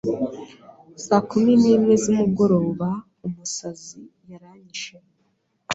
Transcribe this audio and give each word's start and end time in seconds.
Saa 1.05 1.23
kumi 1.29 1.51
n'imwe 1.61 1.93
z'umugoroba, 2.03 2.89
umusazi 3.27 4.01
yaranyishe 4.29 4.95